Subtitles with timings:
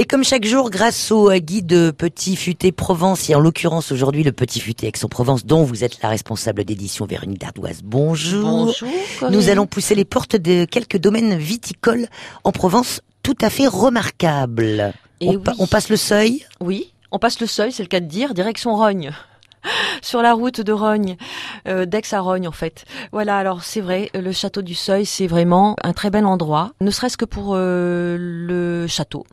[0.00, 4.32] Et comme chaque jour, grâce au guide Petit Futé Provence, et en l'occurrence aujourd'hui le
[4.32, 7.82] Petit Futé Aix-en-Provence, dont vous êtes la responsable d'édition Véronique Dardoise.
[7.84, 8.72] Bonjour.
[8.80, 9.30] Bonjour.
[9.30, 12.06] Nous allons pousser les portes de quelques domaines viticoles
[12.44, 14.94] en Provence tout à fait remarquables.
[15.20, 15.38] Et on, oui.
[15.44, 16.46] pa- on passe le seuil?
[16.62, 19.12] Oui, on passe le seuil, c'est le cas de dire, direction Rogne.
[20.02, 21.16] Sur la route de Rogne,
[21.68, 22.84] euh, d'Aix à Rogne en fait.
[23.12, 26.90] Voilà, alors c'est vrai, le château du Seuil, c'est vraiment un très bel endroit, ne
[26.90, 29.24] serait-ce que pour euh, le château.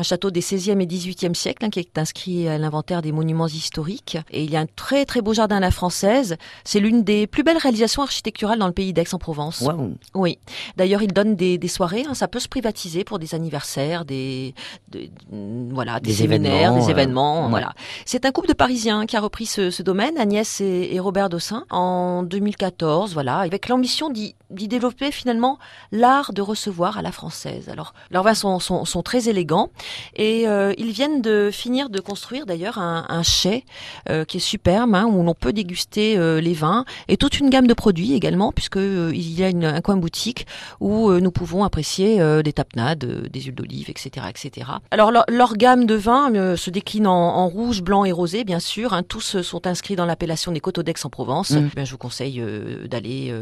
[0.00, 3.48] Un château des 16e et 18e siècles hein, qui est inscrit à l'inventaire des monuments
[3.48, 4.16] historiques.
[4.30, 6.36] Et il y a un très très beau jardin à la française.
[6.62, 9.60] C'est l'une des plus belles réalisations architecturales dans le pays d'Aix-en-Provence.
[9.62, 9.96] Waouh.
[10.14, 10.38] Oui.
[10.76, 12.04] D'ailleurs, il donne des, des soirées.
[12.08, 14.54] hein, ça peut se privatiser pour des anniversaires, des,
[14.88, 17.42] des- voilà, des, Des séminaires, événements, des euh, événements.
[17.46, 17.50] ouais.
[17.50, 17.72] Voilà.
[18.06, 21.28] C'est un couple de Parisiens qui a repris ce, ce domaine, Agnès et, et Robert
[21.28, 23.12] Dossin, en 2014.
[23.14, 25.58] Voilà, avec l'ambition d'y d'y développer finalement
[25.92, 27.68] l'art de recevoir à la française.
[27.68, 29.70] Alors, leurs vins sont, sont, sont très élégants
[30.16, 33.64] et euh, ils viennent de finir de construire d'ailleurs un, un chai
[34.08, 37.50] euh, qui est superbe, hein, où l'on peut déguster euh, les vins et toute une
[37.50, 40.46] gamme de produits également, puisque il y a une, un coin boutique
[40.80, 44.70] où nous pouvons apprécier des tapenades, des huiles d'olive, etc., etc.
[44.90, 48.60] Alors leur, leur gamme de vins se décline en, en rouge, blanc et rosé, bien
[48.60, 48.92] sûr.
[48.92, 49.02] hein.
[49.02, 51.50] tous sont inscrits dans l'appellation des Coteaux d'Aix-en-Provence.
[51.50, 51.70] Mm.
[51.74, 52.42] Ben, je vous conseille
[52.86, 53.34] d'aller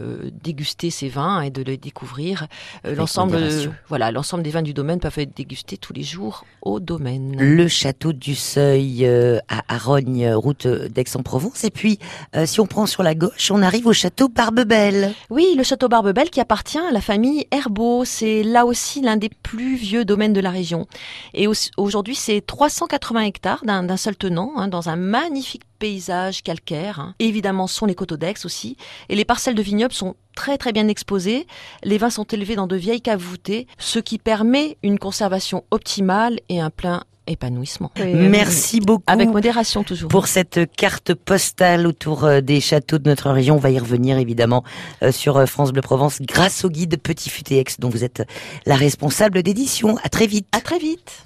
[0.42, 2.46] déguster ces vins et de les découvrir.
[2.86, 3.36] Euh, l'ensemble,
[3.88, 7.36] voilà, l'ensemble des vins du domaine peuvent être dégustés tous les jours au domaine.
[7.38, 11.64] Le château du Seuil euh, à Arogne, route d'Aix-en-Provence.
[11.64, 11.98] Et puis,
[12.34, 15.12] euh, si on prend sur la gauche, on arrive au château Barbebelle.
[15.30, 18.04] Oui, le château Barbebelle qui appartient à la famille Herbeau.
[18.04, 20.86] C'est là aussi l'un des plus vieux domaines de la région.
[21.34, 26.42] Et au- aujourd'hui, c'est 380 hectares d'un d'un seul tenant, hein, dans un magnifique paysage
[26.42, 27.00] calcaire.
[27.00, 27.14] hein.
[27.18, 28.76] Évidemment, ce sont les coteaux d'Aix aussi.
[29.08, 31.46] Et les parcelles de vignobles sont très très bien exposées.
[31.82, 36.40] Les vins sont élevés dans de vieilles caves voûtées, ce qui permet une conservation optimale
[36.48, 37.90] et un plein épanouissement.
[37.98, 39.02] Merci beaucoup.
[39.06, 40.08] Avec modération toujours.
[40.08, 43.56] pour cette carte postale autour euh, des châteaux de notre région.
[43.56, 44.62] On va y revenir évidemment
[45.02, 48.22] euh, sur euh, France Bleu Provence grâce au guide Petit Futé Aix dont vous êtes
[48.64, 49.96] la responsable d'édition.
[50.04, 50.46] À très vite.
[50.52, 51.24] À très vite.